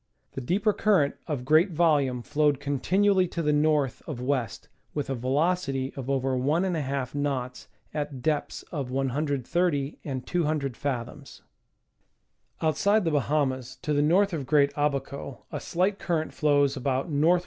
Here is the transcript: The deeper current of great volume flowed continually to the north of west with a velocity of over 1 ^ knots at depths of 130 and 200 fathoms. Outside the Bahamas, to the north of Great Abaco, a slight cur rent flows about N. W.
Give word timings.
The 0.31 0.41
deeper 0.41 0.73
current 0.73 1.13
of 1.27 1.45
great 1.45 1.69
volume 1.69 2.23
flowed 2.23 2.59
continually 2.59 3.27
to 3.27 3.43
the 3.43 3.53
north 3.53 4.01
of 4.07 4.19
west 4.19 4.67
with 4.95 5.11
a 5.11 5.13
velocity 5.13 5.93
of 5.95 6.09
over 6.09 6.35
1 6.35 6.63
^ 6.63 7.13
knots 7.13 7.67
at 7.93 8.23
depths 8.23 8.63
of 8.71 8.89
130 8.89 9.99
and 10.03 10.25
200 10.25 10.75
fathoms. 10.75 11.43
Outside 12.63 13.03
the 13.05 13.11
Bahamas, 13.11 13.75
to 13.83 13.93
the 13.93 14.01
north 14.01 14.33
of 14.33 14.47
Great 14.47 14.73
Abaco, 14.75 15.43
a 15.51 15.59
slight 15.59 15.99
cur 15.99 16.17
rent 16.17 16.33
flows 16.33 16.75
about 16.75 17.05
N. 17.05 17.21
W. 17.21 17.39